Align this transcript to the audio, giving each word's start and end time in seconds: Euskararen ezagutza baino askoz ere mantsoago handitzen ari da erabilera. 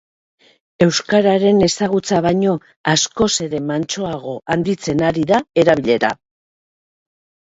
Euskararen 0.83 1.59
ezagutza 1.65 2.21
baino 2.25 2.55
askoz 2.93 3.27
ere 3.47 3.59
mantsoago 3.73 4.33
handitzen 4.55 5.05
ari 5.11 5.27
da 5.33 5.41
erabilera. 5.65 6.11